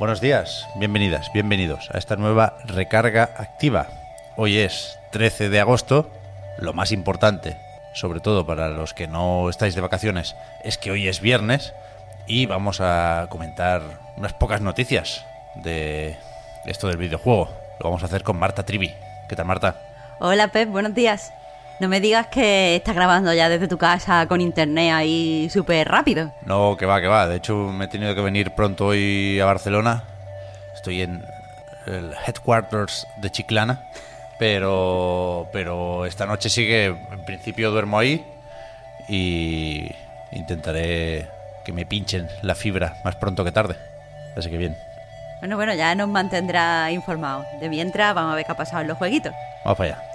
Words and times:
Buenos 0.00 0.22
días, 0.22 0.66
bienvenidas, 0.76 1.30
bienvenidos 1.30 1.90
a 1.92 1.98
esta 1.98 2.16
nueva 2.16 2.56
recarga 2.64 3.34
activa. 3.36 3.86
Hoy 4.34 4.56
es 4.56 4.98
13 5.12 5.50
de 5.50 5.60
agosto, 5.60 6.10
lo 6.56 6.72
más 6.72 6.90
importante, 6.90 7.58
sobre 7.92 8.20
todo 8.20 8.46
para 8.46 8.70
los 8.70 8.94
que 8.94 9.06
no 9.06 9.50
estáis 9.50 9.74
de 9.74 9.82
vacaciones, 9.82 10.36
es 10.64 10.78
que 10.78 10.90
hoy 10.90 11.06
es 11.06 11.20
viernes 11.20 11.74
y 12.26 12.46
vamos 12.46 12.80
a 12.80 13.26
comentar 13.28 13.82
unas 14.16 14.32
pocas 14.32 14.62
noticias 14.62 15.26
de 15.56 16.16
esto 16.64 16.88
del 16.88 16.96
videojuego. 16.96 17.50
Lo 17.78 17.84
vamos 17.84 18.02
a 18.02 18.06
hacer 18.06 18.22
con 18.22 18.38
Marta 18.38 18.64
Trivi. 18.64 18.94
¿Qué 19.28 19.36
tal, 19.36 19.44
Marta? 19.44 19.82
Hola 20.18 20.48
Pep, 20.48 20.70
buenos 20.70 20.94
días. 20.94 21.30
No 21.80 21.88
me 21.88 21.98
digas 21.98 22.26
que 22.26 22.76
estás 22.76 22.94
grabando 22.94 23.32
ya 23.32 23.48
desde 23.48 23.66
tu 23.66 23.78
casa 23.78 24.26
con 24.26 24.42
internet 24.42 24.92
ahí 24.92 25.48
súper 25.50 25.88
rápido. 25.88 26.30
No, 26.44 26.76
que 26.76 26.84
va, 26.84 27.00
que 27.00 27.06
va. 27.06 27.26
De 27.26 27.36
hecho, 27.36 27.56
me 27.56 27.86
he 27.86 27.88
tenido 27.88 28.14
que 28.14 28.20
venir 28.20 28.50
pronto 28.50 28.88
hoy 28.88 29.40
a 29.40 29.46
Barcelona. 29.46 30.04
Estoy 30.74 31.00
en 31.00 31.24
el 31.86 32.12
headquarters 32.26 33.06
de 33.16 33.30
Chiclana. 33.30 33.80
Pero, 34.38 35.48
pero 35.54 36.04
esta 36.04 36.26
noche 36.26 36.50
sí 36.50 36.66
que 36.66 36.86
en 36.86 37.24
principio 37.24 37.70
duermo 37.70 37.98
ahí 37.98 38.26
y 39.08 39.90
intentaré 40.32 41.28
que 41.64 41.72
me 41.72 41.86
pinchen 41.86 42.28
la 42.42 42.54
fibra 42.54 42.96
más 43.04 43.16
pronto 43.16 43.42
que 43.42 43.52
tarde. 43.52 43.76
Así 44.36 44.50
que 44.50 44.58
bien. 44.58 44.76
Bueno, 45.40 45.56
bueno, 45.56 45.72
ya 45.72 45.94
nos 45.94 46.08
mantendrá 46.08 46.90
informados. 46.90 47.46
De 47.58 47.70
mientras, 47.70 48.14
vamos 48.14 48.34
a 48.34 48.36
ver 48.36 48.44
qué 48.44 48.52
ha 48.52 48.56
pasado 48.56 48.82
en 48.82 48.88
los 48.88 48.98
jueguitos. 48.98 49.32
Vamos 49.64 49.78
para 49.78 49.94
allá. 49.94 50.09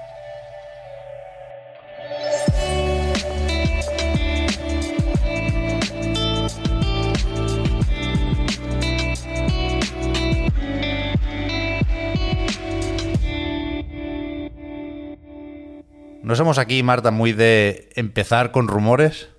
No 16.36 16.40
somos 16.40 16.58
aquí, 16.58 16.84
Marta, 16.84 17.12
muy 17.12 17.32
de 17.32 17.94
empezar 17.96 18.52
con 18.52 18.68
rumores, 18.68 19.30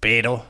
pero, 0.00 0.46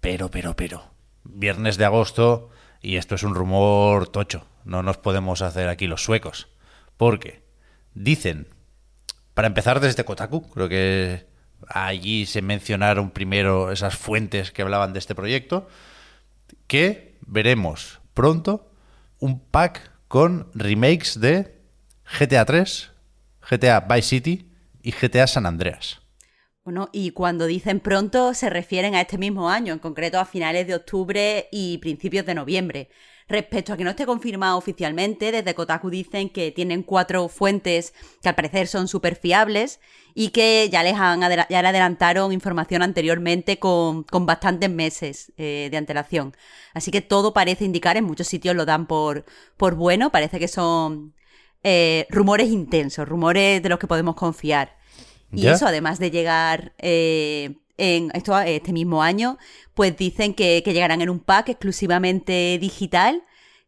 pero, 0.00 0.30
pero, 0.30 0.56
pero. 0.56 0.90
Viernes 1.24 1.76
de 1.76 1.84
agosto 1.84 2.48
y 2.80 2.96
esto 2.96 3.16
es 3.16 3.22
un 3.22 3.34
rumor 3.34 4.08
tocho. 4.08 4.46
No 4.64 4.82
nos 4.82 4.96
podemos 4.96 5.42
hacer 5.42 5.68
aquí 5.68 5.88
los 5.88 6.02
suecos. 6.02 6.48
Porque 6.96 7.42
dicen, 7.92 8.48
para 9.34 9.48
empezar 9.48 9.80
desde 9.80 10.06
Kotaku, 10.06 10.48
creo 10.52 10.70
que 10.70 11.26
allí 11.68 12.24
se 12.24 12.40
mencionaron 12.40 13.10
primero 13.10 13.70
esas 13.70 13.94
fuentes 13.94 14.52
que 14.52 14.62
hablaban 14.62 14.94
de 14.94 15.00
este 15.00 15.14
proyecto, 15.14 15.68
que 16.66 17.18
veremos 17.26 18.00
pronto 18.14 18.72
un 19.18 19.38
pack 19.38 19.90
con 20.08 20.48
remakes 20.54 21.20
de 21.20 21.60
GTA 22.18 22.46
3, 22.46 22.90
GTA 23.50 23.80
Vice 23.80 24.08
City 24.08 24.55
y 24.86 24.92
GTA 24.92 25.26
San 25.26 25.46
Andreas. 25.46 26.00
Bueno, 26.64 26.88
y 26.92 27.10
cuando 27.10 27.46
dicen 27.46 27.80
pronto 27.80 28.34
se 28.34 28.48
refieren 28.50 28.94
a 28.94 29.00
este 29.00 29.18
mismo 29.18 29.50
año, 29.50 29.72
en 29.72 29.80
concreto 29.80 30.20
a 30.20 30.24
finales 30.24 30.68
de 30.68 30.76
octubre 30.76 31.48
y 31.50 31.78
principios 31.78 32.24
de 32.24 32.34
noviembre. 32.34 32.88
Respecto 33.28 33.72
a 33.72 33.76
que 33.76 33.82
no 33.82 33.90
esté 33.90 34.06
confirmado 34.06 34.56
oficialmente, 34.56 35.32
desde 35.32 35.54
Kotaku 35.56 35.90
dicen 35.90 36.28
que 36.30 36.52
tienen 36.52 36.84
cuatro 36.84 37.28
fuentes 37.28 37.94
que 38.22 38.28
al 38.28 38.36
parecer 38.36 38.68
son 38.68 38.86
súper 38.86 39.16
fiables 39.16 39.80
y 40.14 40.28
que 40.28 40.68
ya 40.70 40.84
les, 40.84 40.94
han 40.94 41.20
ya 41.20 41.62
le 41.62 41.68
adelantaron 41.68 42.32
información 42.32 42.82
anteriormente 42.82 43.58
con, 43.58 44.04
con 44.04 44.24
bastantes 44.24 44.70
meses 44.70 45.32
eh, 45.36 45.66
de 45.68 45.76
antelación. 45.76 46.36
Así 46.74 46.92
que 46.92 47.00
todo 47.00 47.32
parece 47.32 47.64
indicar, 47.64 47.96
en 47.96 48.04
muchos 48.04 48.28
sitios 48.28 48.54
lo 48.54 48.64
dan 48.64 48.86
por, 48.86 49.24
por 49.56 49.74
bueno, 49.74 50.12
parece 50.12 50.38
que 50.38 50.46
son 50.46 51.16
eh, 51.68 52.06
rumores 52.10 52.48
intensos, 52.50 53.08
rumores 53.08 53.60
de 53.60 53.68
los 53.68 53.80
que 53.80 53.88
podemos 53.88 54.14
confiar. 54.14 54.75
Y 55.36 55.42
¿Ya? 55.42 55.52
eso, 55.52 55.66
además 55.66 55.98
de 55.98 56.10
llegar 56.10 56.72
eh, 56.78 57.56
en 57.76 58.10
esto, 58.14 58.38
este 58.40 58.72
mismo 58.72 59.02
año, 59.02 59.38
pues 59.74 59.96
dicen 59.96 60.34
que, 60.34 60.62
que 60.64 60.72
llegarán 60.72 61.02
en 61.02 61.10
un 61.10 61.20
pack 61.20 61.50
exclusivamente 61.50 62.58
digital, 62.58 63.22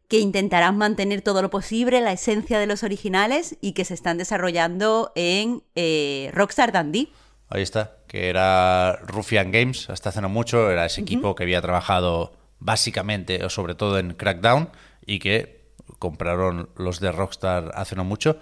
que 0.07 0.19
intentarán 0.19 0.77
mantener 0.77 1.21
todo 1.21 1.41
lo 1.43 1.51
posible 1.51 2.01
la 2.01 2.11
esencia 2.11 2.59
de 2.59 2.65
los 2.65 2.83
originales 2.83 3.55
y 3.61 3.73
que 3.73 3.85
se 3.85 3.93
están 3.93 4.17
desarrollando 4.17 5.11
en 5.15 5.63
eh, 5.75 6.31
Rockstar 6.33 6.71
Dundee. 6.71 7.13
Ahí 7.47 7.61
está, 7.61 7.97
que 8.07 8.29
era 8.29 8.97
Ruffian 9.03 9.51
Games 9.51 9.89
hasta 9.89 10.09
hace 10.09 10.21
no 10.21 10.29
mucho, 10.29 10.71
era 10.71 10.85
ese 10.85 11.01
equipo 11.01 11.35
que 11.35 11.43
había 11.43 11.61
trabajado 11.61 12.33
básicamente 12.59 13.43
o 13.45 13.49
sobre 13.49 13.75
todo 13.75 13.99
en 13.99 14.13
Crackdown 14.13 14.69
y 15.05 15.19
que 15.19 15.59
compraron 15.99 16.69
los 16.75 16.99
de 16.99 17.11
Rockstar 17.11 17.71
hace 17.75 17.95
no 17.95 18.03
mucho. 18.03 18.37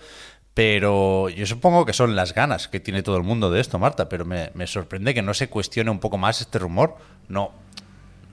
Pero 0.57 1.29
yo 1.29 1.45
supongo 1.45 1.85
que 1.85 1.93
son 1.93 2.15
las 2.15 2.33
ganas 2.33 2.67
que 2.67 2.79
tiene 2.79 3.03
todo 3.03 3.15
el 3.17 3.21
mundo 3.21 3.51
de 3.51 3.59
esto, 3.61 3.77
Marta, 3.77 4.09
pero 4.09 4.25
me, 4.25 4.49
me 4.55 4.65
sorprende 4.65 5.13
que 5.13 5.21
no 5.21 5.35
se 5.35 5.49
cuestione 5.49 5.91
un 5.91 5.99
poco 5.99 6.17
más 6.17 6.41
este 6.41 6.57
rumor. 6.57 6.95
No, 7.27 7.51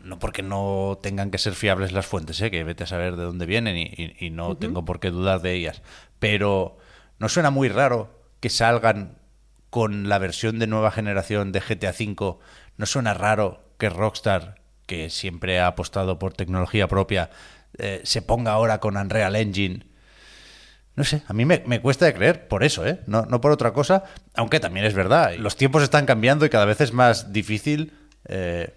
no 0.04 0.18
porque 0.18 0.42
no 0.42 0.98
tengan 1.02 1.30
que 1.30 1.36
ser 1.36 1.52
fiables 1.52 1.92
las 1.92 2.06
fuentes, 2.06 2.40
¿eh? 2.40 2.50
que 2.50 2.64
vete 2.64 2.84
a 2.84 2.86
saber 2.86 3.16
de 3.16 3.24
dónde 3.24 3.44
vienen 3.44 3.76
y, 3.76 3.82
y- 3.94 4.16
y 4.26 4.30
no 4.30 4.56
tengo 4.56 4.86
por 4.86 5.00
qué 5.00 5.10
dudar 5.10 5.42
de 5.42 5.52
ellas. 5.52 5.82
Pero 6.18 6.78
¿no 7.18 7.28
suena 7.28 7.50
muy 7.50 7.68
raro 7.68 8.18
que 8.40 8.48
salgan 8.48 9.18
con 9.68 10.08
la 10.08 10.16
versión 10.16 10.58
de 10.58 10.66
nueva 10.66 10.92
generación 10.92 11.52
de 11.52 11.60
GTA 11.60 11.90
V? 11.90 12.38
¿No 12.78 12.86
suena 12.86 13.12
raro 13.12 13.60
que 13.76 13.90
Rockstar, 13.90 14.62
que 14.86 15.10
siempre 15.10 15.60
ha 15.60 15.66
apostado 15.66 16.18
por 16.18 16.32
tecnología 16.32 16.88
propia, 16.88 17.28
eh, 17.76 18.00
se 18.04 18.22
ponga 18.22 18.52
ahora 18.52 18.80
con 18.80 18.96
Unreal 18.96 19.36
Engine? 19.36 19.92
No 20.96 21.02
sé, 21.04 21.22
a 21.26 21.32
mí 21.32 21.44
me, 21.44 21.60
cuesta 21.80 22.06
de 22.06 22.14
creer 22.14 22.46
por 22.46 22.62
eso, 22.62 22.86
¿eh? 22.86 23.00
No, 23.06 23.22
no 23.22 23.40
por 23.40 23.50
otra 23.50 23.72
cosa, 23.72 24.04
aunque 24.34 24.60
también 24.60 24.86
es 24.86 24.94
verdad, 24.94 25.34
los 25.38 25.56
tiempos 25.56 25.82
están 25.82 26.06
cambiando 26.06 26.46
y 26.46 26.50
cada 26.50 26.64
vez 26.66 26.80
es 26.80 26.92
más 26.92 27.32
difícil 27.32 27.92
eh, 28.26 28.74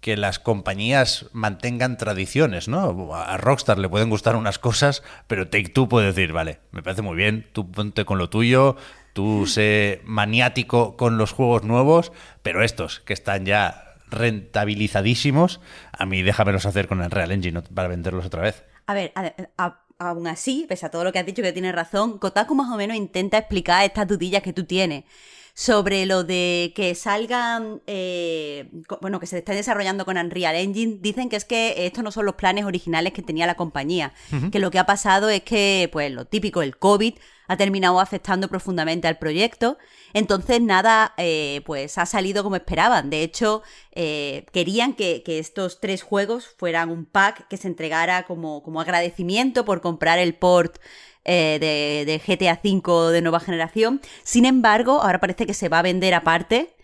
que 0.00 0.18
las 0.18 0.38
compañías 0.38 1.26
mantengan 1.32 1.96
tradiciones, 1.96 2.68
¿no? 2.68 3.14
A 3.14 3.38
Rockstar 3.38 3.78
le 3.78 3.88
pueden 3.88 4.10
gustar 4.10 4.36
unas 4.36 4.58
cosas, 4.58 5.02
pero 5.26 5.48
Take 5.48 5.70
Two 5.70 5.88
puede 5.88 6.08
decir, 6.08 6.32
vale, 6.32 6.60
me 6.70 6.82
parece 6.82 7.00
muy 7.00 7.16
bien, 7.16 7.46
tú 7.52 7.70
ponte 7.70 8.04
con 8.04 8.18
lo 8.18 8.28
tuyo, 8.28 8.76
tú 9.14 9.46
sé 9.46 10.02
maniático 10.04 10.98
con 10.98 11.16
los 11.16 11.32
juegos 11.32 11.62
nuevos, 11.64 12.12
pero 12.42 12.62
estos 12.62 13.00
que 13.00 13.14
están 13.14 13.46
ya 13.46 13.94
rentabilizadísimos, 14.10 15.60
a 15.92 16.04
mí 16.06 16.22
déjamelos 16.22 16.66
hacer 16.66 16.86
con 16.88 17.02
el 17.02 17.10
Real 17.10 17.32
Engine 17.32 17.62
para 17.62 17.88
venderlos 17.88 18.26
otra 18.26 18.42
vez. 18.42 18.64
A 18.86 18.92
ver, 18.94 19.12
a- 19.14 19.32
a- 19.56 19.80
aún 19.98 20.26
así, 20.26 20.66
pese 20.68 20.86
a 20.86 20.90
todo 20.90 21.04
lo 21.04 21.12
que 21.12 21.18
has 21.18 21.26
dicho 21.26 21.42
que 21.42 21.52
tienes 21.52 21.74
razón, 21.74 22.18
Kotaku 22.18 22.54
más 22.54 22.70
o 22.72 22.76
menos 22.76 22.96
intenta 22.96 23.38
explicar 23.38 23.84
estas 23.84 24.06
dudillas 24.08 24.42
que 24.42 24.52
tú 24.52 24.64
tienes 24.64 25.04
sobre 25.54 26.04
lo 26.04 26.24
de 26.24 26.72
que 26.74 26.96
salgan, 26.96 27.80
eh, 27.86 28.68
bueno, 29.00 29.20
que 29.20 29.26
se 29.26 29.38
estén 29.38 29.54
desarrollando 29.54 30.04
con 30.04 30.18
Unreal 30.18 30.56
Engine. 30.56 30.98
Dicen 31.00 31.28
que 31.28 31.36
es 31.36 31.44
que 31.44 31.86
estos 31.86 32.02
no 32.02 32.10
son 32.10 32.26
los 32.26 32.34
planes 32.34 32.64
originales 32.64 33.12
que 33.12 33.22
tenía 33.22 33.46
la 33.46 33.54
compañía, 33.54 34.12
que 34.50 34.58
lo 34.58 34.72
que 34.72 34.80
ha 34.80 34.86
pasado 34.86 35.28
es 35.28 35.42
que, 35.42 35.88
pues, 35.92 36.10
lo 36.10 36.24
típico, 36.24 36.60
el 36.60 36.76
COVID 36.76 37.14
ha 37.46 37.56
terminado 37.56 38.00
afectando 38.00 38.48
profundamente 38.48 39.06
al 39.06 39.18
proyecto. 39.18 39.78
Entonces 40.12 40.60
nada, 40.60 41.14
eh, 41.18 41.60
pues 41.66 41.98
ha 41.98 42.06
salido 42.06 42.42
como 42.42 42.56
esperaban. 42.56 43.10
De 43.10 43.22
hecho, 43.22 43.62
eh, 43.92 44.46
querían 44.52 44.94
que, 44.94 45.22
que 45.22 45.38
estos 45.38 45.80
tres 45.80 46.02
juegos 46.02 46.48
fueran 46.56 46.90
un 46.90 47.04
pack 47.04 47.46
que 47.48 47.56
se 47.58 47.68
entregara 47.68 48.24
como, 48.24 48.62
como 48.62 48.80
agradecimiento 48.80 49.64
por 49.64 49.80
comprar 49.80 50.18
el 50.18 50.34
port 50.34 50.78
eh, 51.24 51.58
de, 51.60 52.04
de 52.04 52.18
GTA 52.18 52.60
V 52.62 53.12
de 53.12 53.22
nueva 53.22 53.40
generación. 53.40 54.00
Sin 54.22 54.44
embargo, 54.44 55.02
ahora 55.02 55.20
parece 55.20 55.46
que 55.46 55.54
se 55.54 55.68
va 55.68 55.78
a 55.78 55.82
vender 55.82 56.14
aparte, 56.14 56.74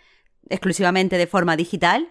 exclusivamente 0.49 1.19
de 1.19 1.27
forma 1.27 1.57
digital. 1.57 2.09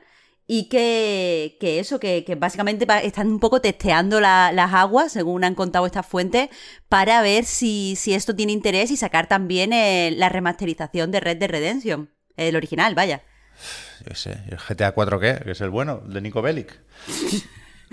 Y 0.51 0.67
que, 0.67 1.57
eso, 1.61 1.99
que, 1.99 2.25
básicamente 2.35 2.87
están 3.03 3.27
un 3.27 3.39
poco 3.39 3.61
testeando 3.61 4.19
la- 4.19 4.51
las 4.51 4.73
aguas, 4.73 5.11
según 5.11 5.43
han 5.43 5.53
contado 5.53 5.85
estas 5.85 6.07
fuentes, 6.07 6.49
para 6.87 7.21
ver 7.21 7.45
si, 7.45 7.95
esto 8.07 8.35
tiene 8.35 8.53
interés 8.53 8.89
y 8.89 8.97
sacar 8.97 9.27
también 9.27 9.73
eh, 9.73 10.11
la 10.17 10.27
remasterización 10.27 11.11
de 11.11 11.19
Red 11.19 11.37
Dead 11.37 11.51
Redemption, 11.51 12.09
el 12.35 12.55
original, 12.55 12.95
vaya. 12.95 13.21
Yo 14.07 14.15
sé, 14.15 14.39
¿el 14.49 14.57
GTA 14.57 14.93
4 14.93 15.19
qué? 15.19 15.39
Que 15.43 15.51
es 15.51 15.61
el 15.61 15.69
bueno, 15.69 16.01
de 16.07 16.19
Nico 16.19 16.41
Bellic. 16.41 16.79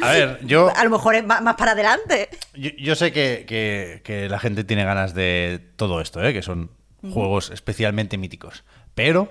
A 0.03 0.11
ver, 0.13 0.41
yo, 0.47 0.71
A 0.75 0.85
lo 0.85 0.91
mejor 0.91 1.15
es 1.15 1.25
más, 1.25 1.41
para 1.57 1.73
adelante. 1.73 2.29
yo, 2.55 2.71
yo 2.79 2.95
sé 2.95 3.13
que, 3.13 3.45
que- 3.47 4.03
que 4.05 4.29
la 4.29 4.39
gente 4.39 4.65
tiene 4.65 4.85
ganas 4.85 5.15
de 5.15 5.61
todo 5.77 6.01
esto, 6.01 6.23
¿eh? 6.25 6.33
que 6.33 6.43
son 6.43 6.71
juegos 7.13 7.51
especialmente 7.51 8.19
míticos. 8.19 8.65
Pero 8.95 9.29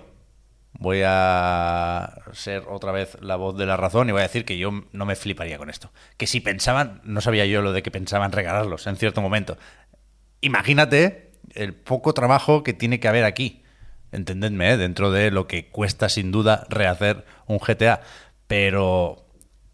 voy 0.78 1.02
a 1.06 2.22
ser 2.34 2.64
otra 2.70 2.92
vez 2.92 3.18
la 3.22 3.36
voz 3.36 3.58
de 3.58 3.66
la 3.66 3.76
razón 3.78 4.08
y 4.10 4.12
voy 4.12 4.20
a 4.22 4.24
decir 4.28 4.46
que 4.46 4.58
yo 4.58 4.72
no 4.92 5.06
me 5.06 5.16
fliparía 5.16 5.58
con 5.58 5.70
esto. 5.70 5.92
Que 6.18 6.28
si 6.28 6.40
pensaban, 6.42 7.02
no 7.04 7.22
sabía 7.22 7.46
yo 7.46 7.62
lo 7.62 7.72
de 7.74 7.84
que 7.84 7.92
pensaban 7.92 8.32
regalarlos 8.32 8.88
en 8.88 8.96
cierto 8.98 9.22
momento. 9.22 9.58
Imagínate 10.42 11.32
el 11.54 11.74
poco 11.74 12.14
trabajo 12.14 12.64
que 12.64 12.74
tiene 12.74 13.00
que 13.00 13.08
haber 13.08 13.24
aquí. 13.26 13.64
Entendedme, 14.12 14.72
¿eh? 14.72 14.78
dentro 14.78 15.12
de 15.12 15.32
lo 15.32 15.48
que 15.48 15.68
cuesta 15.70 16.08
sin 16.10 16.32
duda 16.32 16.66
rehacer 16.70 17.26
un 17.48 17.58
GTA. 17.60 18.02
Pero 18.48 19.25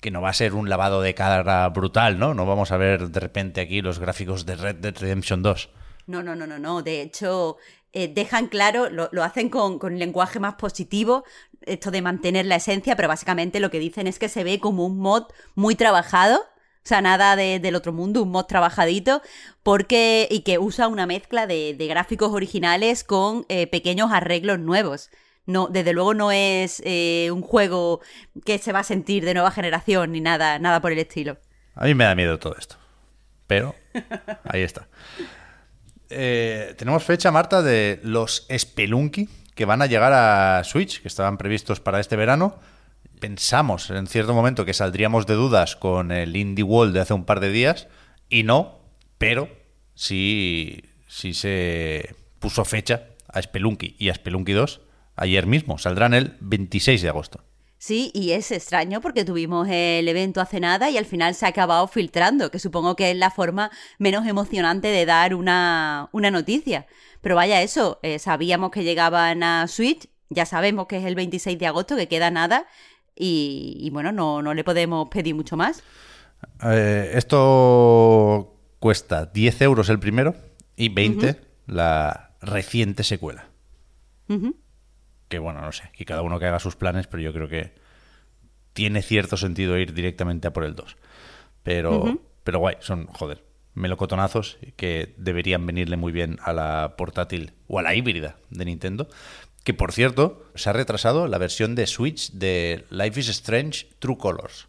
que 0.02 0.12
no 0.12 0.22
va 0.22 0.30
a 0.30 0.34
ser 0.34 0.54
un 0.56 0.68
lavado 0.68 1.02
de 1.02 1.14
cara 1.16 1.70
brutal, 1.70 2.20
¿no? 2.20 2.34
No 2.34 2.46
vamos 2.46 2.72
a 2.72 2.78
ver 2.78 3.10
de 3.10 3.20
repente 3.20 3.62
aquí 3.62 3.82
los 3.82 4.00
gráficos 4.00 4.46
de 4.46 4.56
Red 4.58 4.76
Dead 4.78 4.98
Redemption 4.98 5.42
2. 5.44 5.70
No, 6.08 6.22
no, 6.24 6.36
no, 6.36 6.48
no, 6.48 6.60
no. 6.60 6.82
De 6.82 7.02
hecho, 7.02 7.58
eh, 7.94 8.08
dejan 8.08 8.48
claro, 8.48 8.90
lo, 8.90 9.10
hacen 9.24 9.50
con, 9.50 9.80
con 9.80 9.98
lenguaje 10.00 10.40
más 10.40 10.56
positivo, 10.56 11.24
esto 11.62 11.92
de 11.92 12.02
mantener 12.02 12.46
la 12.48 12.56
esencia, 12.56 12.96
pero 12.96 13.08
básicamente 13.08 13.60
lo 13.60 13.70
que 13.70 13.80
dicen 13.80 14.08
es 14.08 14.18
que 14.20 14.28
se 14.28 14.44
ve 14.44 14.60
como 14.60 14.86
un 14.86 14.98
mod 14.98 15.26
muy 15.56 15.76
trabajado. 15.76 16.40
O 16.84 16.88
sea, 16.88 17.00
nada 17.02 17.36
de- 17.36 17.60
del 17.60 17.76
otro 17.76 17.94
mundo, 17.94 18.24
un 18.24 18.32
mod 18.32 18.46
trabajadito, 18.46 19.22
porque. 19.62 20.28
y 20.32 20.40
que 20.42 20.58
usa 20.58 20.88
una 20.88 21.06
mezcla 21.06 21.46
de, 21.46 21.76
de 21.78 21.88
gráficos 21.88 22.32
originales 22.34 23.04
con 23.04 23.46
eh, 23.50 23.68
pequeños 23.68 24.12
arreglos 24.12 24.58
nuevos. 24.58 25.12
No, 25.46 25.68
desde 25.68 25.94
luego 25.94 26.14
no 26.14 26.32
es 26.32 26.82
eh, 26.86 27.30
un 27.32 27.42
juego 27.42 28.02
que 28.46 28.58
se 28.58 28.72
va 28.72 28.80
a 28.80 28.84
sentir 28.84 29.26
de 29.26 29.34
nueva 29.34 29.52
generación 29.52 30.12
ni 30.12 30.22
nada, 30.22 30.60
nada 30.60 30.82
por 30.82 30.92
el 30.92 31.00
estilo. 31.00 31.38
A 31.76 31.86
mí 31.86 31.96
me 31.96 32.04
da 32.04 32.16
miedo 32.16 32.38
todo 32.40 32.56
esto. 32.58 32.76
Pero 33.48 33.76
ahí 34.46 34.62
está. 34.62 34.88
Eh, 36.10 36.76
tenemos 36.78 37.04
fecha, 37.04 37.32
Marta, 37.32 37.62
de 37.62 38.00
los 38.04 38.48
Spelunky 38.56 39.28
que 39.56 39.66
van 39.66 39.82
a 39.82 39.86
llegar 39.86 40.14
a 40.14 40.64
Switch, 40.64 41.02
que 41.02 41.08
estaban 41.08 41.38
previstos 41.38 41.80
para 41.80 42.00
este 42.00 42.16
verano. 42.16 42.60
Pensamos 43.20 43.90
en 43.90 44.08
cierto 44.08 44.34
momento 44.34 44.66
que 44.66 44.74
saldríamos 44.74 45.28
de 45.28 45.36
dudas 45.36 45.76
con 45.76 46.12
el 46.12 46.36
Indie 46.36 46.64
World 46.64 46.94
de 46.94 47.02
hace 47.02 47.14
un 47.14 47.26
par 47.26 47.40
de 47.40 47.52
días 47.52 47.88
y 48.30 48.44
no, 48.44 48.80
pero 49.18 49.50
sí, 49.94 50.84
sí 51.08 51.34
se 51.34 52.16
puso 52.40 52.66
fecha 52.66 53.10
a 53.28 53.42
Spelunky 53.42 53.96
y 54.00 54.10
a 54.10 54.16
Spelunky 54.16 54.54
2 54.54 54.82
ayer 55.22 55.46
mismo. 55.46 55.78
Saldrán 55.78 56.14
el 56.14 56.36
26 56.42 57.02
de 57.02 57.10
agosto. 57.10 57.44
Sí, 57.78 58.12
y 58.14 58.32
es 58.32 58.52
extraño 58.52 59.02
porque 59.02 59.26
tuvimos 59.26 59.68
el 59.68 60.08
evento 60.08 60.40
hace 60.40 60.60
nada 60.60 60.92
y 60.92 60.98
al 60.98 61.06
final 61.06 61.34
se 61.34 61.46
ha 61.46 61.50
acabado 61.50 61.88
filtrando, 61.88 62.52
que 62.52 62.60
supongo 62.60 62.96
que 62.96 63.10
es 63.10 63.18
la 63.18 63.32
forma 63.32 63.72
menos 63.98 64.28
emocionante 64.28 64.90
de 64.90 65.06
dar 65.06 65.34
una, 65.34 66.10
una 66.12 66.30
noticia. 66.30 66.86
Pero 67.22 67.36
vaya 67.36 67.62
eso, 67.62 68.00
eh, 68.04 68.20
sabíamos 68.20 68.70
que 68.70 68.84
llegaban 68.84 69.42
a 69.42 69.68
Switch, 69.68 70.10
ya 70.30 70.46
sabemos 70.46 70.86
que 70.86 70.98
es 70.98 71.06
el 71.06 71.16
26 71.16 71.58
de 71.58 71.68
agosto, 71.68 71.96
que 71.96 72.08
queda 72.08 72.30
nada, 72.30 72.68
y, 73.16 73.78
y 73.80 73.90
bueno, 73.90 74.12
no, 74.12 74.44
no 74.44 74.54
le 74.54 74.64
podemos 74.64 75.10
pedir 75.10 75.34
mucho 75.34 75.58
más. 75.58 75.82
Eh, 76.64 77.12
esto 77.16 78.56
cuesta 78.80 79.26
10 79.26 79.62
euros 79.62 79.90
el 79.90 80.00
primero 80.00 80.36
y 80.76 80.90
20 80.90 81.36
la 81.66 82.36
reciente 82.42 83.04
secuela. 83.04 83.48
Que 85.32 85.40
bueno, 85.40 85.62
no 85.62 85.72
sé, 85.72 85.90
que 85.94 86.04
cada 86.04 86.24
uno 86.24 86.40
que 86.40 86.46
haga 86.46 86.60
sus 86.60 86.76
planes, 86.76 87.08
pero 87.08 87.24
yo 87.24 87.32
creo 87.32 87.48
que 87.48 87.72
tiene 88.74 89.02
cierto 89.02 89.38
sentido 89.38 89.78
ir 89.78 89.94
directamente 89.94 90.50
a 90.50 90.52
por 90.52 90.66
el 90.66 90.76
2. 90.76 90.98
Pero, 91.64 92.20
pero 92.44 92.60
guay, 92.60 92.76
son, 92.82 93.08
joder, 93.08 93.42
melocotonazos 93.74 94.58
que 94.76 95.16
deberían 95.16 95.66
venirle 95.66 95.96
muy 95.96 96.12
bien 96.12 96.38
a 96.44 96.52
la 96.52 96.96
portátil 96.98 97.54
o 97.68 97.80
a 97.80 97.82
la 97.82 97.96
híbrida 97.96 98.36
de 98.50 98.66
Nintendo. 98.66 99.08
Que 99.64 99.74
por 99.74 99.94
cierto, 99.94 100.52
se 100.56 100.70
ha 100.70 100.74
retrasado 100.74 101.30
la 101.30 101.38
versión 101.38 101.76
de 101.76 101.88
Switch 101.88 102.34
de 102.34 102.84
Life 102.90 103.18
is 103.18 103.30
Strange 103.30 103.88
True 104.00 104.18
Colors. 104.18 104.68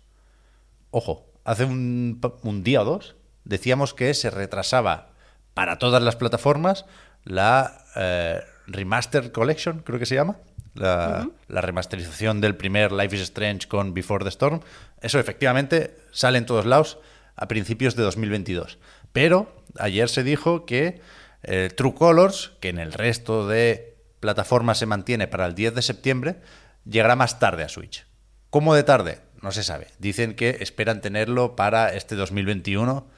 Ojo, 0.92 1.26
hace 1.42 1.64
un, 1.64 2.20
día 2.62 2.82
o 2.82 2.84
dos 2.84 3.16
decíamos 3.42 3.94
que 3.94 4.14
se 4.14 4.30
retrasaba 4.30 5.10
para 5.54 5.78
todas 5.78 6.04
las 6.04 6.14
plataformas 6.14 6.86
la 7.24 7.84
eh, 7.96 8.42
Remaster 8.66 9.32
Collection, 9.32 9.80
creo 9.80 9.98
que 9.98 10.06
se 10.06 10.14
llama. 10.14 10.38
La, 10.74 11.28
la 11.48 11.60
remasterización 11.60 12.40
del 12.40 12.56
primer 12.56 12.92
Life 12.92 13.14
is 13.14 13.22
Strange 13.22 13.68
con 13.68 13.92
Before 13.94 14.24
the 14.24 14.30
Storm. 14.30 14.60
Eso 15.00 15.18
efectivamente 15.18 15.96
sale 16.12 16.38
en 16.38 16.46
todos 16.46 16.64
lados 16.64 16.98
a 17.36 17.48
principios 17.48 17.96
de 17.96 18.02
2022. 18.02 18.78
Pero 19.12 19.54
ayer 19.78 20.08
se 20.08 20.22
dijo 20.22 20.64
que 20.64 21.00
eh, 21.42 21.70
True 21.74 21.94
Colors, 21.94 22.52
que 22.60 22.68
en 22.68 22.78
el 22.78 22.92
resto 22.92 23.46
de 23.46 23.96
plataformas 24.20 24.78
se 24.78 24.86
mantiene 24.86 25.26
para 25.26 25.46
el 25.46 25.54
10 25.54 25.74
de 25.74 25.82
septiembre, 25.82 26.36
llegará 26.84 27.16
más 27.16 27.38
tarde 27.38 27.64
a 27.64 27.68
Switch. 27.68 28.06
¿Cómo 28.50 28.74
de 28.74 28.84
tarde? 28.84 29.20
No 29.40 29.50
se 29.50 29.64
sabe. 29.64 29.88
Dicen 29.98 30.34
que 30.34 30.58
esperan 30.60 31.00
tenerlo 31.00 31.56
para 31.56 31.92
este 31.94 32.14
2021, 32.14 33.08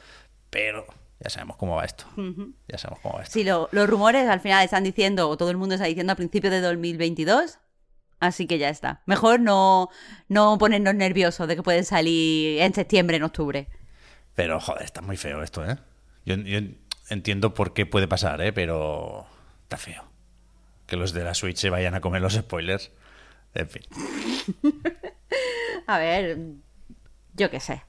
pero 0.48 0.86
ya 1.24 1.30
sabemos 1.30 1.56
cómo 1.56 1.74
va 1.76 1.84
esto. 1.84 2.04
Ya 2.68 2.78
sabemos 2.78 3.00
cómo 3.02 3.16
va 3.16 3.22
esto. 3.22 3.32
Sí, 3.32 3.42
lo- 3.42 3.68
los 3.72 3.88
rumores 3.90 4.28
al 4.28 4.38
final 4.40 4.62
están 4.64 4.84
diciendo, 4.84 5.28
o 5.28 5.36
todo 5.36 5.50
el 5.50 5.56
mundo 5.56 5.74
está 5.74 5.86
diciendo 5.86 6.12
a 6.12 6.16
principios 6.16 6.52
de 6.52 6.60
2022, 6.60 7.58
así 8.20 8.46
que 8.46 8.58
ya 8.58 8.68
está. 8.68 9.02
Mejor 9.06 9.40
no, 9.40 9.88
no 10.28 10.56
ponernos 10.58 10.94
nerviosos 10.94 11.48
de 11.48 11.56
que 11.56 11.62
pueden 11.62 11.84
salir 11.84 12.60
en 12.60 12.74
septiembre, 12.74 13.16
en 13.16 13.22
octubre. 13.24 13.68
Pero, 14.34 14.60
joder, 14.60 14.82
está 14.84 15.00
muy 15.00 15.16
feo 15.16 15.42
esto, 15.42 15.64
¿eh? 15.68 15.78
Yo, 16.26 16.36
yo 16.36 16.58
entiendo 17.08 17.54
por 17.54 17.72
qué 17.72 17.86
puede 17.86 18.06
pasar, 18.08 18.40
¿eh? 18.42 18.52
Pero 18.52 19.26
está 19.62 19.76
feo. 19.78 20.04
Que 20.86 20.96
los 20.96 21.12
de 21.14 21.24
la 21.24 21.34
Switch 21.34 21.56
se 21.56 21.70
vayan 21.70 21.94
a 21.94 22.00
comer 22.02 22.20
los 22.20 22.34
spoilers. 22.34 22.90
En 23.54 23.68
fin, 23.70 23.82
A 25.86 25.98
ver, 25.98 26.38
yo 27.34 27.50
qué 27.50 27.60
sé. 27.60 27.82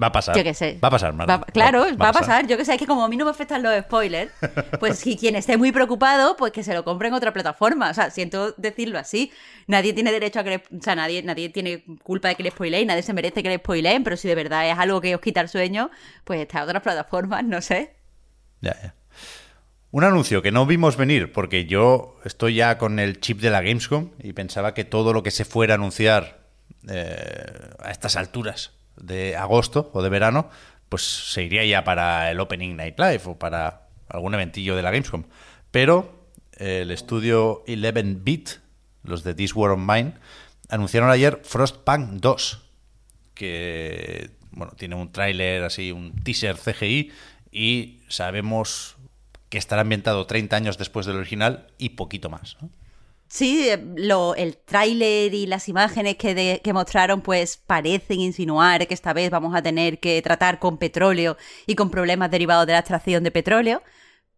Va 0.00 0.08
a 0.08 0.12
pasar. 0.12 0.36
Yo 0.36 0.42
qué 0.42 0.54
sé. 0.54 0.78
Va 0.82 0.88
a 0.88 0.90
pasar, 0.90 1.12
Marta. 1.12 1.36
Va- 1.36 1.44
claro, 1.46 1.84
va, 2.00 2.08
a 2.08 2.12
pasar. 2.12 2.46
Yo 2.46 2.56
que 2.56 2.64
sé, 2.64 2.74
es 2.74 2.78
que 2.78 2.86
como 2.86 3.04
a 3.04 3.08
mí 3.08 3.16
no 3.16 3.24
me 3.24 3.30
afectan 3.30 3.62
los 3.62 3.78
spoilers, 3.84 4.32
pues 4.80 4.98
si 4.98 5.16
quien 5.16 5.36
esté 5.36 5.56
muy 5.56 5.72
preocupado, 5.72 6.36
pues 6.36 6.52
que 6.52 6.62
se 6.62 6.74
lo 6.74 6.84
compre 6.84 7.08
en 7.08 7.14
otra 7.14 7.32
plataforma. 7.32 7.90
O 7.90 7.94
sea, 7.94 8.10
siento 8.10 8.52
decirlo 8.56 8.98
así. 8.98 9.30
Nadie 9.66 9.92
tiene 9.92 10.10
derecho 10.12 10.40
a 10.40 10.44
que 10.44 10.50
le, 10.50 10.56
O 10.56 10.82
sea, 10.82 10.94
nadie, 10.96 11.22
nadie 11.22 11.48
tiene 11.48 11.84
culpa 12.02 12.28
de 12.28 12.34
que 12.34 12.42
le 12.42 12.50
spoileen, 12.50 12.88
nadie 12.88 13.02
se 13.02 13.12
merece 13.12 13.42
que 13.42 13.48
le 13.48 13.58
spoileen, 13.58 14.02
pero 14.04 14.16
si 14.16 14.28
de 14.28 14.34
verdad 14.34 14.68
es 14.68 14.78
algo 14.78 15.00
que 15.00 15.14
os 15.14 15.20
quita 15.20 15.40
el 15.40 15.48
sueño, 15.48 15.90
pues 16.24 16.40
está 16.40 16.58
en 16.58 16.64
otras 16.64 16.82
plataformas, 16.82 17.44
no 17.44 17.60
sé. 17.60 17.94
Ya, 18.60 18.76
ya. 18.82 18.94
Un 19.90 20.02
anuncio 20.02 20.42
que 20.42 20.50
no 20.50 20.66
vimos 20.66 20.96
venir, 20.96 21.30
porque 21.32 21.66
yo 21.66 22.16
estoy 22.24 22.56
ya 22.56 22.78
con 22.78 22.98
el 22.98 23.20
chip 23.20 23.40
de 23.40 23.50
la 23.50 23.62
Gamescom 23.62 24.10
y 24.18 24.32
pensaba 24.32 24.74
que 24.74 24.84
todo 24.84 25.12
lo 25.12 25.22
que 25.22 25.30
se 25.30 25.44
fuera 25.44 25.74
a 25.74 25.76
anunciar 25.76 26.48
eh, 26.88 27.70
a 27.78 27.92
estas 27.92 28.16
alturas 28.16 28.73
de 29.06 29.36
agosto 29.36 29.90
o 29.92 30.02
de 30.02 30.08
verano, 30.08 30.50
pues 30.88 31.02
se 31.02 31.42
iría 31.42 31.64
ya 31.64 31.84
para 31.84 32.30
el 32.30 32.40
Opening 32.40 32.76
Night 32.76 32.98
Live 32.98 33.22
o 33.26 33.38
para 33.38 33.88
algún 34.08 34.34
eventillo 34.34 34.76
de 34.76 34.82
la 34.82 34.90
Gamescom. 34.90 35.24
Pero 35.70 36.28
el 36.52 36.90
estudio 36.90 37.64
11-bit, 37.66 38.50
los 39.02 39.24
de 39.24 39.34
This 39.34 39.54
War 39.54 39.72
of 39.72 39.80
Mine, 39.80 40.14
anunciaron 40.68 41.10
ayer 41.10 41.40
Frostpunk 41.42 42.20
2, 42.20 42.62
que 43.34 44.30
bueno, 44.52 44.72
tiene 44.76 44.94
un 44.94 45.10
tráiler 45.10 45.64
así, 45.64 45.92
un 45.92 46.14
teaser 46.22 46.56
CGI 46.56 47.12
y 47.50 48.00
sabemos 48.08 48.96
que 49.48 49.58
estará 49.58 49.82
ambientado 49.82 50.26
30 50.26 50.56
años 50.56 50.78
después 50.78 51.06
del 51.06 51.16
original 51.16 51.66
y 51.78 51.90
poquito 51.90 52.30
más. 52.30 52.56
¿no? 52.60 52.70
Sí, 53.34 53.68
eh, 53.68 53.84
lo, 53.96 54.36
el 54.36 54.56
tráiler 54.56 55.34
y 55.34 55.46
las 55.46 55.68
imágenes 55.68 56.14
que, 56.16 56.60
mostraron 56.72 57.20
pues 57.20 57.56
parecen 57.56 58.20
insinuar 58.20 58.86
que 58.86 58.94
esta 58.94 59.12
vez 59.12 59.28
vamos 59.30 59.56
a 59.56 59.62
tener 59.62 59.98
que 59.98 60.22
tratar 60.22 60.60
con 60.60 60.78
petróleo 60.78 61.36
y 61.66 61.74
con 61.74 61.90
problemas 61.90 62.30
derivados 62.30 62.64
de 62.66 62.74
la 62.74 62.78
extracción 62.78 63.24
de 63.24 63.32
petróleo, 63.32 63.82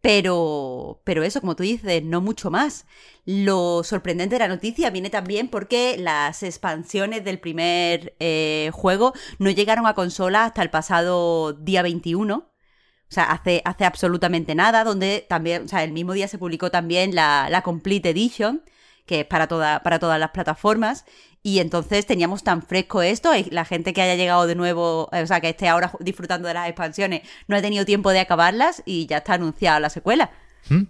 pero, 0.01 1.01
pero 1.03 1.23
eso, 1.23 1.41
como 1.41 1.55
tú 1.55 1.61
dices, 1.63 2.03
no 2.03 2.21
mucho 2.21 2.49
más. 2.49 2.87
Lo 3.25 3.83
sorprendente 3.83 4.35
de 4.35 4.39
la 4.39 4.47
noticia 4.47 4.89
viene 4.89 5.11
también 5.11 5.49
porque 5.49 5.97
las 5.99 6.41
expansiones 6.41 7.23
del 7.23 7.39
primer 7.39 8.15
eh, 8.19 8.71
juego 8.73 9.13
no 9.37 9.51
llegaron 9.51 9.85
a 9.85 9.93
consola 9.93 10.45
hasta 10.45 10.63
el 10.63 10.71
pasado 10.71 11.53
día 11.53 11.83
21. 11.83 12.35
O 12.35 12.49
sea, 13.09 13.25
hace, 13.25 13.61
hace 13.63 13.85
absolutamente 13.85 14.55
nada, 14.55 14.83
donde 14.83 15.25
también, 15.29 15.65
o 15.65 15.67
sea, 15.67 15.83
el 15.83 15.91
mismo 15.91 16.13
día 16.13 16.27
se 16.27 16.39
publicó 16.39 16.71
también 16.71 17.13
la, 17.15 17.47
la 17.51 17.61
Complete 17.61 18.09
Edition, 18.09 18.63
que 19.07 19.21
es 19.21 19.25
para, 19.25 19.47
toda, 19.47 19.81
para 19.81 19.97
todas 19.97 20.19
las 20.19 20.31
plataformas. 20.31 21.05
Y 21.41 21.59
entonces 21.59 22.05
teníamos 22.05 22.43
tan 22.43 22.61
fresco 22.61 23.01
esto, 23.01 23.33
y 23.35 23.45
la 23.45 23.65
gente 23.65 23.93
que 23.93 24.01
haya 24.01 24.15
llegado 24.15 24.45
de 24.47 24.55
nuevo, 24.55 25.09
o 25.11 25.25
sea, 25.25 25.39
que 25.39 25.49
esté 25.49 25.67
ahora 25.67 25.91
disfrutando 25.99 26.47
de 26.47 26.53
las 26.53 26.67
expansiones, 26.67 27.21
no 27.47 27.55
ha 27.55 27.61
tenido 27.61 27.85
tiempo 27.85 28.11
de 28.11 28.19
acabarlas 28.19 28.83
y 28.85 29.07
ya 29.07 29.17
está 29.17 29.35
anunciada 29.35 29.79
la 29.79 29.89
secuela. 29.89 30.29
¿Mm? 30.69 30.83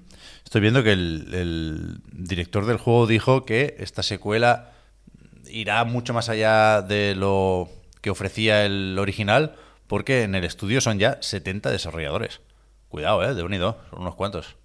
Estoy 0.43 0.61
viendo 0.61 0.83
que 0.83 0.93
el, 0.93 1.33
el 1.33 2.01
director 2.11 2.65
del 2.65 2.77
juego 2.77 3.05
dijo 3.05 3.45
que 3.45 3.75
esta 3.79 4.01
secuela 4.01 4.71
irá 5.49 5.83
mucho 5.83 6.13
más 6.13 6.29
allá 6.29 6.81
de 6.81 7.15
lo 7.15 7.69
que 8.01 8.09
ofrecía 8.09 8.65
el 8.65 8.97
original, 8.99 9.55
porque 9.87 10.23
en 10.23 10.35
el 10.35 10.43
estudio 10.43 10.81
son 10.81 10.99
ya 10.99 11.17
70 11.21 11.69
desarrolladores. 11.69 12.41
Cuidado, 12.89 13.23
¿eh? 13.23 13.33
De 13.33 13.43
unido, 13.43 13.79
son 13.89 14.01
unos 14.01 14.15
cuantos. 14.15 14.55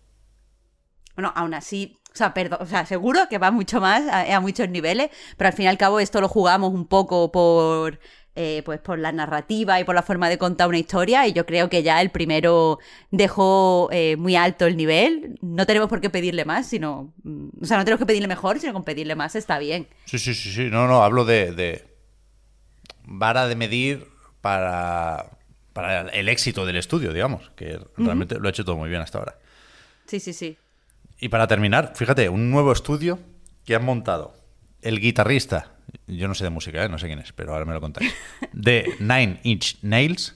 Bueno, 1.15 1.33
aún 1.35 1.55
así, 1.55 1.99
o 2.13 2.17
sea, 2.17 2.35
perdón, 2.35 2.59
o 2.63 2.67
sea, 2.67 2.85
seguro 2.87 3.21
que 3.31 3.39
va 3.39 3.51
mucho 3.51 3.81
más 3.81 4.03
a, 4.09 4.37
a 4.37 4.41
muchos 4.41 4.69
niveles, 4.69 5.11
pero 5.37 5.49
al 5.49 5.55
fin 5.55 5.65
y 5.65 5.69
al 5.69 5.79
cabo 5.79 5.99
esto 6.01 6.21
lo 6.21 6.29
jugamos 6.29 6.73
un 6.73 6.87
poco 6.87 7.33
por 7.33 7.99
eh, 8.35 8.63
pues 8.65 8.81
por 8.81 8.99
la 8.99 9.13
narrativa 9.13 9.79
y 9.79 9.85
por 9.85 9.95
la 9.95 10.03
forma 10.03 10.31
de 10.31 10.39
contar 10.39 10.67
una 10.67 10.79
historia 10.79 11.27
y 11.27 11.35
yo 11.35 11.45
creo 11.45 11.69
que 11.69 11.83
ya 11.83 12.01
el 12.01 12.11
primero 12.11 12.79
dejó 13.11 13.91
eh, 13.93 14.17
muy 14.17 14.37
alto 14.37 14.65
el 14.67 14.77
nivel. 14.77 15.39
No 15.43 15.67
tenemos 15.67 15.89
por 15.91 16.01
qué 16.01 16.09
pedirle 16.09 16.47
más, 16.47 16.67
sino... 16.67 17.13
mm, 17.25 17.49
O 17.63 17.67
sea, 17.67 17.77
no 17.77 17.85
tenemos 17.85 17.99
que 17.99 18.07
pedirle 18.07 18.29
mejor, 18.29 18.59
sino 18.59 18.73
con 18.73 18.85
pedirle 18.85 19.15
más 19.17 19.35
está 19.37 19.59
bien. 19.59 19.87
Sí, 20.07 20.19
sí, 20.19 20.33
sí, 20.35 20.51
sí. 20.51 20.69
No, 20.71 20.87
no, 20.87 21.03
hablo 21.05 21.27
de, 21.27 21.53
de 21.53 21.85
vara 23.05 23.47
de 23.49 23.55
medir 23.57 24.07
para, 24.41 25.27
para 25.75 26.09
el 26.09 26.29
éxito 26.31 26.65
del 26.65 26.77
estudio, 26.77 27.13
digamos, 27.13 27.51
que 27.55 27.79
realmente 27.99 28.39
lo 28.39 28.47
ha 28.47 28.51
hecho 28.51 28.65
todo 28.65 28.77
muy 28.77 28.89
bien 28.89 29.03
hasta 29.03 29.19
ahora. 29.19 29.37
Sí, 30.07 30.21
sí, 30.21 30.33
sí. 30.33 30.57
Y 31.23 31.29
para 31.29 31.47
terminar, 31.47 31.93
fíjate, 31.95 32.29
un 32.29 32.51
nuevo 32.51 32.73
estudio 32.73 33.21
que 33.65 33.77
han 33.77 33.85
montado 33.85 34.35
el 34.81 34.99
guitarrista, 34.99 35.71
yo 36.09 36.27
no 36.27 36.35
sé 36.35 36.43
de 36.43 36.51
música, 36.51 36.85
¿eh? 36.85 36.89
no 36.89 36.99
sé 36.99 37.07
quién 37.07 37.21
es, 37.21 37.33
pero 37.33 37.53
ahora 37.53 37.65
me 37.65 37.73
lo 37.73 37.81
contáis, 37.81 38.13
de 38.53 38.97
Nine 38.99 39.39
Inch 39.45 39.79
Nails 39.83 40.35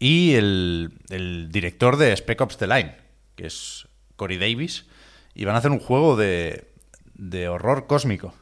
y 0.00 0.34
el, 0.34 0.98
el 1.10 1.52
director 1.52 1.96
de 1.96 2.16
Spec 2.16 2.40
Ops 2.40 2.56
The 2.56 2.66
Line, 2.66 2.96
que 3.36 3.46
es 3.46 3.86
Corey 4.16 4.36
Davis, 4.36 4.86
y 5.32 5.44
van 5.44 5.54
a 5.54 5.58
hacer 5.58 5.70
un 5.70 5.78
juego 5.78 6.16
de, 6.16 6.66
de 7.14 7.48
horror 7.48 7.86
cósmico. 7.86 8.34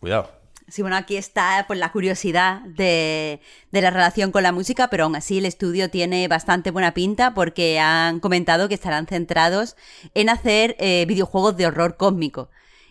Cuidado. 0.00 0.41
Sí, 0.72 0.80
bueno, 0.80 0.96
aquí 0.96 1.18
está 1.18 1.66
pues, 1.66 1.78
la 1.78 1.92
curiosidad 1.92 2.62
de, 2.62 3.42
de 3.72 3.82
la 3.82 3.90
relación 3.90 4.32
con 4.32 4.42
la 4.42 4.52
música, 4.52 4.88
pero 4.88 5.04
aún 5.04 5.14
así 5.14 5.36
el 5.36 5.44
estudio 5.44 5.90
tiene 5.90 6.26
bastante 6.28 6.70
buena 6.70 6.94
pinta 6.94 7.34
porque 7.34 7.78
han 7.78 8.20
comentado 8.20 8.70
que 8.70 8.74
estarán 8.74 9.06
centrados 9.06 9.76
en 10.14 10.30
hacer 10.30 10.74
eh, 10.78 11.04
videojuegos 11.06 11.58
de 11.58 11.66
horror 11.66 11.98
cósmico. 11.98 12.48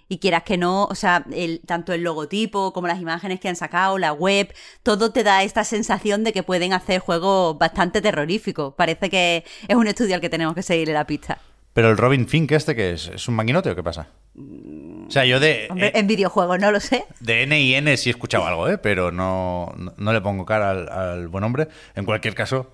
Y 0.07 0.19
quieras 0.19 0.43
que 0.43 0.59
no, 0.59 0.85
o 0.85 0.93
sea, 0.93 1.25
el, 1.33 1.61
tanto 1.65 1.91
el 1.91 2.03
logotipo 2.03 2.71
como 2.71 2.85
las 2.85 3.01
imágenes 3.01 3.39
que 3.39 3.50
han 3.50 3.55
sacado, 3.55 3.97
la 3.97 4.13
web, 4.13 4.53
todo 4.83 5.11
te 5.11 5.23
da 5.23 5.41
esta 5.41 5.63
sensación 5.63 6.23
de 6.23 6.33
que 6.33 6.43
pueden 6.43 6.73
hacer 6.73 7.00
juegos 7.00 7.57
bastante 7.57 8.00
terroríficos. 8.00 8.75
Parece 8.75 9.09
que 9.09 9.43
es 9.67 9.75
un 9.75 9.88
estudio 9.88 10.13
al 10.13 10.21
que 10.21 10.29
tenemos 10.29 10.53
que 10.53 10.61
seguirle 10.61 10.93
la 10.93 11.07
pista. 11.07 11.39
Pero 11.73 11.89
el 11.89 11.97
Robin 11.97 12.27
Fink 12.27 12.51
este, 12.51 12.75
que 12.75 12.91
es? 12.91 13.07
¿Es 13.07 13.27
un 13.27 13.35
maquinote 13.35 13.71
o 13.71 13.75
qué 13.75 13.83
pasa? 13.83 14.09
O 14.35 15.11
sea, 15.11 15.25
yo 15.25 15.39
de, 15.39 15.67
Hombre, 15.69 15.87
eh, 15.87 15.91
en 15.95 16.07
videojuegos 16.07 16.59
no 16.59 16.71
lo 16.71 16.79
sé. 16.79 17.05
de 17.19 17.43
N 17.43 17.59
y 17.59 17.75
N 17.75 17.95
sí 17.97 18.09
he 18.09 18.11
escuchado 18.11 18.45
algo, 18.45 18.69
¿eh? 18.69 18.77
pero 18.77 19.11
no, 19.11 19.73
no, 19.77 19.93
no 19.97 20.13
le 20.13 20.21
pongo 20.21 20.45
cara 20.45 20.71
al, 20.71 20.89
al 20.89 21.27
buen 21.27 21.43
hombre. 21.43 21.67
En 21.95 22.05
cualquier 22.05 22.35
caso, 22.35 22.73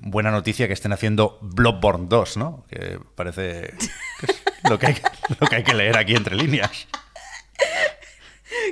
buena 0.00 0.30
noticia 0.30 0.66
que 0.66 0.72
estén 0.72 0.92
haciendo 0.92 1.38
Bloodborne 1.42 2.06
2, 2.08 2.36
¿no? 2.36 2.64
Que 2.68 2.98
parece 3.14 3.74
que 4.20 4.26
es 4.26 4.42
lo 4.68 4.78
que 4.78 4.86
hay, 4.86 4.96
lo 5.40 5.46
que, 5.46 5.56
hay 5.56 5.62
que 5.62 5.74
leer 5.74 5.96
aquí 5.96 6.14
entre 6.14 6.36
líneas. 6.36 6.88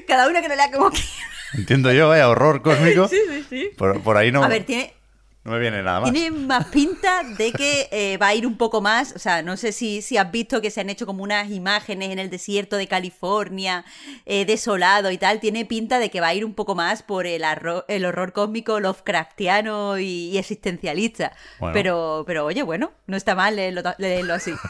Cada 0.07 0.29
uno 0.29 0.41
que 0.41 0.49
no 0.49 0.57
lea 0.57 0.71
como 0.71 0.91
quiera. 0.91 1.07
Entiendo 1.55 1.93
yo, 1.93 2.15
¿eh? 2.15 2.23
Horror 2.23 2.63
cósmico. 2.63 3.09
Sí, 3.09 3.19
sí, 3.29 3.47
sí. 3.49 3.71
Por, 3.77 4.03
por 4.03 4.17
ahí 4.17 4.31
no, 4.31 4.43
A 4.45 4.49
ver, 4.49 4.65
tiene, 4.65 4.95
no 5.43 5.53
me 5.53 5.59
viene 5.59 5.83
nada 5.83 6.01
más. 6.01 6.13
Tiene 6.13 6.31
más 6.31 6.67
pinta 6.67 7.23
de 7.25 7.51
que 7.53 7.89
eh, 7.93 8.19
va 8.19 8.29
a 8.29 8.35
ir 8.35 8.47
un 8.47 8.57
poco 8.59 8.81
más. 8.83 9.13
O 9.17 9.19
sea, 9.19 9.43
no 9.43 9.57
sé 9.57 9.73
si, 9.73 10.03
si 10.03 10.17
has 10.19 10.31
visto 10.31 10.61
que 10.61 10.71
se 10.71 10.81
han 10.83 10.91
hecho 10.91 11.07
como 11.07 11.23
unas 11.23 11.51
imágenes 11.51 12.11
en 12.11 12.19
el 12.19 12.29
desierto 12.29 12.77
de 12.77 12.87
California, 12.87 13.85
eh, 14.27 14.45
desolado 14.45 15.11
y 15.11 15.17
tal. 15.19 15.41
Tiene 15.41 15.65
pinta 15.65 15.99
de 15.99 16.11
que 16.11 16.21
va 16.21 16.29
a 16.29 16.35
ir 16.35 16.45
un 16.45 16.53
poco 16.55 16.75
más 16.75 17.03
por 17.03 17.27
el, 17.27 17.43
arro- 17.43 17.87
el 17.89 18.05
horror 18.05 18.33
cósmico 18.35 18.81
Lovecraftiano 18.81 19.99
y, 19.99 20.29
y 20.31 20.37
existencialista. 20.39 21.33
Bueno. 21.59 21.73
Pero, 21.73 22.25
pero 22.27 22.45
oye, 22.45 22.63
bueno, 22.63 22.93
no 23.07 23.17
está 23.17 23.35
mal 23.35 23.57
leerlo, 23.57 23.83
ta- 23.83 23.97
leerlo 23.99 24.35
así. 24.35 24.53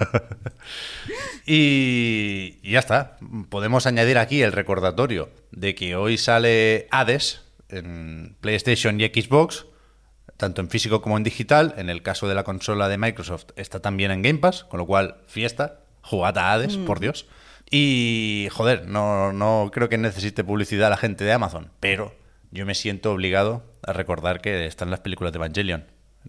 Y, 1.47 2.59
y 2.63 2.73
ya 2.73 2.79
está. 2.79 3.17
Podemos 3.49 3.87
añadir 3.87 4.19
aquí 4.19 4.43
el 4.43 4.53
recordatorio 4.53 5.31
de 5.51 5.75
que 5.75 5.97
hoy 5.97 6.19
sale 6.19 6.87
Hades 6.91 7.43
en 7.69 8.37
PlayStation 8.41 9.01
y 9.01 9.07
Xbox, 9.07 9.67
tanto 10.41 10.63
en 10.63 10.71
físico 10.71 11.03
como 11.03 11.19
en 11.19 11.23
digital. 11.23 11.75
En 11.77 11.91
el 11.91 12.03
caso 12.03 12.27
de 12.27 12.35
la 12.35 12.45
consola 12.45 12.89
de 12.89 12.97
Microsoft 12.99 13.51
está 13.57 13.81
también 13.81 14.11
en 14.11 14.23
Game 14.23 14.39
Pass, 14.39 14.65
con 14.65 14.79
lo 14.79 14.87
cual, 14.87 15.19
fiesta, 15.27 15.81
jugad 16.01 16.37
a 16.39 16.53
Hades, 16.53 16.79
por 16.79 16.99
Dios. 16.99 17.27
Y, 17.71 18.49
joder, 18.51 18.89
no, 18.89 19.33
no 19.33 19.71
creo 19.73 19.89
que 19.89 19.99
necesite 19.99 20.43
publicidad 20.43 20.91
la 20.91 20.97
gente 20.97 21.25
de 21.25 21.33
Amazon, 21.33 21.71
pero 21.79 22.15
yo 22.51 22.67
me 22.67 22.75
siento 22.75 23.13
obligado 23.13 23.63
a 23.83 23.93
recordar 23.93 24.41
que 24.41 24.67
están 24.67 24.91
las 24.91 25.01
películas 25.01 25.33
de 25.33 25.37
Evangelion 25.37 25.85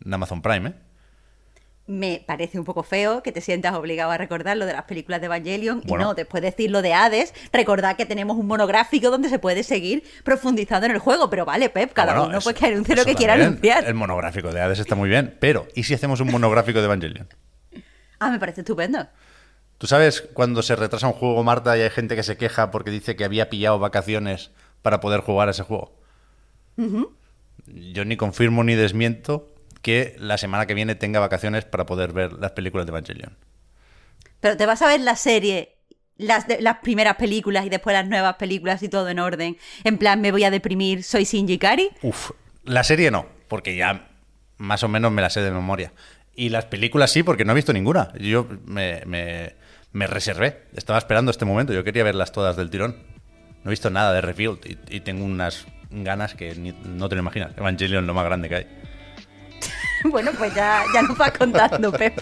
en 0.05 0.13
Amazon 0.13 0.41
Prime, 0.41 0.69
¿eh? 0.69 0.73
Me 1.87 2.23
parece 2.25 2.57
un 2.59 2.63
poco 2.63 2.83
feo 2.83 3.21
que 3.23 3.31
te 3.31 3.41
sientas 3.41 3.73
obligado 3.73 4.11
a 4.11 4.17
recordar 4.17 4.55
lo 4.55 4.65
de 4.65 4.73
las 4.73 4.83
películas 4.83 5.19
de 5.19 5.25
Evangelion 5.25 5.81
Bueno. 5.85 6.03
y 6.03 6.05
no, 6.07 6.13
después 6.13 6.41
de 6.41 6.51
decir 6.51 6.71
lo 6.71 6.81
de 6.81 6.93
Hades, 6.93 7.33
recordad 7.51 7.97
que 7.97 8.05
tenemos 8.05 8.37
un 8.37 8.45
monográfico 8.47 9.09
donde 9.09 9.29
se 9.29 9.39
puede 9.39 9.63
seguir 9.63 10.03
profundizando 10.23 10.85
en 10.85 10.93
el 10.93 10.99
juego. 10.99 11.29
Pero 11.29 11.43
vale, 11.43 11.69
Pep, 11.69 11.91
cada 11.91 12.13
Bueno, 12.13 12.27
uno 12.29 12.37
eso- 12.37 12.45
pues 12.49 12.55
que 12.55 12.67
anuncie 12.67 12.95
lo 12.95 13.01
eso 13.01 13.09
que 13.09 13.15
quiera 13.15 13.33
anunciar. 13.33 13.83
El 13.85 13.95
monográfico 13.95 14.53
de 14.53 14.61
Hades 14.61 14.79
está 14.79 14.95
muy 14.95 15.09
bien, 15.09 15.35
pero 15.39 15.67
¿y 15.75 15.83
si 15.83 15.93
hacemos 15.93 16.21
un 16.21 16.31
monográfico 16.31 16.79
de 16.79 16.85
Evangelion? 16.85 17.27
Ah, 18.19 18.29
me 18.29 18.39
parece 18.39 18.61
estupendo. 18.61 19.07
¿Tú 19.79 19.87
sabes 19.87 20.21
cuando 20.21 20.61
se 20.61 20.75
retrasa 20.75 21.07
un 21.07 21.13
juego, 21.13 21.43
Marta, 21.43 21.75
y 21.77 21.81
hay 21.81 21.89
gente 21.89 22.15
que 22.15 22.21
se 22.23 22.37
queja 22.37 22.69
porque 22.69 22.91
dice 22.91 23.15
que 23.15 23.23
había 23.25 23.49
pillado 23.49 23.79
vacaciones 23.79 24.51
para 24.83 24.99
poder 24.99 25.21
jugar 25.21 25.47
a 25.47 25.51
ese 25.51 25.63
juego? 25.63 25.91
Yo 27.65 28.05
ni 28.05 28.15
confirmo 28.17 28.63
ni 28.63 28.75
desmiento 28.75 29.50
que 29.81 30.15
la 30.19 30.37
semana 30.37 30.65
que 30.65 30.73
viene 30.73 30.95
tenga 30.95 31.19
vacaciones 31.19 31.65
para 31.65 31.85
poder 31.85 32.13
ver 32.13 32.33
las 32.33 32.51
películas 32.51 32.85
de 32.85 32.91
Evangelion. 32.91 33.37
Pero 34.39 34.57
te 34.57 34.65
vas 34.65 34.81
a 34.81 34.87
ver 34.87 34.99
la 35.01 35.15
serie, 35.15 35.75
las, 36.17 36.47
de- 36.47 36.61
las 36.61 36.77
primeras 36.77 37.15
películas 37.15 37.65
y 37.65 37.69
después 37.69 37.93
las 37.93 38.07
nuevas 38.07 38.35
películas 38.35 38.81
y 38.83 38.89
todo 38.89 39.09
en 39.09 39.19
orden. 39.19 39.57
En 39.83 39.97
plan, 39.97 40.21
me 40.21 40.31
voy 40.31 40.43
a 40.43 40.51
deprimir, 40.51 41.03
soy 41.03 41.23
Shinji 41.25 41.57
Kari. 41.57 41.89
Uf, 42.01 42.31
la 42.63 42.83
serie 42.83 43.11
no, 43.11 43.25
porque 43.47 43.75
ya 43.75 44.07
más 44.57 44.83
o 44.83 44.87
menos 44.87 45.11
me 45.11 45.21
la 45.21 45.29
sé 45.29 45.41
de 45.41 45.51
memoria. 45.51 45.93
Y 46.35 46.49
las 46.49 46.65
películas 46.65 47.11
sí, 47.11 47.23
porque 47.23 47.45
no 47.45 47.51
he 47.51 47.55
visto 47.55 47.73
ninguna. 47.73 48.13
Yo 48.19 48.47
me, 48.65 49.01
me- 49.05 49.55
me 49.91 50.07
reservé, 50.07 50.63
estaba 50.73 50.97
esperando 50.97 51.31
este 51.31 51.43
momento, 51.45 51.73
yo 51.73 51.83
quería 51.83 52.03
verlas 52.03 52.31
todas 52.31 52.55
del 52.55 52.69
tirón. 52.69 52.95
No 53.63 53.69
he 53.69 53.71
visto 53.71 53.89
nada 53.89 54.13
de 54.13 54.21
Revealed 54.21 54.59
y, 54.65 54.95
y 54.95 54.99
tengo 55.01 55.23
unas 55.25 55.65
ganas 55.91 56.33
que 56.33 56.55
ni- 56.55 56.71
no 56.71 57.09
te 57.09 57.15
lo 57.15 57.21
imaginas. 57.21 57.51
Evangelion 57.57 58.07
lo 58.07 58.13
más 58.13 58.25
grande 58.25 58.47
que 58.49 58.55
hay. 58.55 58.67
bueno, 60.09 60.31
pues 60.37 60.53
ya, 60.53 60.83
ya 60.93 61.01
nos 61.01 61.17
vas 61.17 61.31
contando, 61.31 61.91
Pep. 61.91 62.21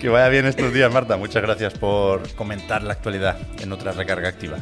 Que 0.00 0.08
vaya 0.08 0.28
bien 0.30 0.46
estos 0.46 0.72
días, 0.72 0.92
Marta. 0.92 1.16
Muchas 1.16 1.44
gracias 1.44 1.74
por 1.74 2.28
comentar 2.34 2.82
la 2.82 2.92
actualidad 2.92 3.38
en 3.60 3.70
otra 3.70 3.92
recarga 3.92 4.30
activa. 4.30 4.58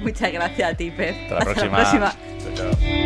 Muchas 0.00 0.32
gracias 0.32 0.72
a 0.72 0.76
ti, 0.76 0.90
Pep. 0.90 1.14
Hasta 1.30 1.34
la 1.34 1.44
próxima. 1.44 1.76
próxima. 1.76 2.14
Chao, 2.56 2.72
chao. 2.72 3.00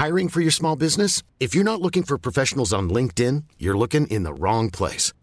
Hiring 0.00 0.28
for 0.30 0.40
your 0.40 0.50
small 0.50 0.76
business? 0.76 1.22
If 1.40 1.54
you're 1.54 1.62
not 1.62 1.82
looking 1.82 2.04
for 2.04 2.16
professionals 2.16 2.72
on 2.72 2.88
LinkedIn, 2.88 3.44
you're 3.58 3.76
looking 3.76 4.06
in 4.06 4.22
the 4.22 4.32
wrong 4.32 4.70
place. 4.70 5.12